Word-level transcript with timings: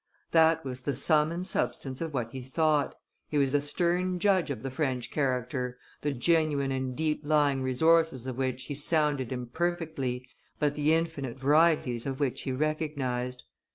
That 0.31 0.65
was 0.65 0.81
the 0.81 0.95
sum 0.95 1.31
and 1.31 1.45
substance 1.45 2.01
of 2.01 2.11
what 2.11 2.31
he 2.31 2.41
thought; 2.41 2.95
he 3.29 3.37
was 3.37 3.53
a 3.53 3.61
stern 3.61 4.17
judge 4.17 4.49
of 4.49 4.63
the 4.63 4.71
French 4.71 5.11
character, 5.11 5.77
the 6.01 6.11
genuine 6.11 6.71
and 6.71 6.95
deep 6.95 7.21
lying 7.23 7.61
resources 7.61 8.25
of 8.25 8.35
which 8.35 8.63
he 8.63 8.73
sounded 8.73 9.31
imperfectly, 9.31 10.27
but 10.57 10.73
the 10.73 10.91
infinite 10.95 11.37
varieties 11.37 12.07
of 12.07 12.19
which 12.19 12.41
he 12.41 12.51
recognized. 12.51 13.43